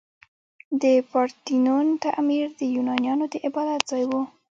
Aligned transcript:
د 0.81 0.83
پارتینون 1.11 1.85
تعمیر 2.03 2.45
د 2.59 2.61
یونانیانو 2.75 3.25
د 3.33 3.35
عبادت 3.47 3.81
ځای 3.91 4.03
و. 4.09 4.11